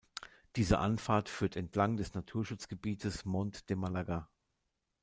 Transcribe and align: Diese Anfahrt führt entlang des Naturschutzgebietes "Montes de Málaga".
Diese 0.55 0.79
Anfahrt 0.79 1.29
führt 1.29 1.55
entlang 1.55 1.95
des 1.95 2.15
Naturschutzgebietes 2.15 3.23
"Montes 3.25 3.65
de 3.67 3.75
Málaga". 3.75 4.29